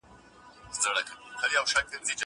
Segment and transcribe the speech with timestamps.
[0.81, 2.15] دا ليک له هغه ښه دی!!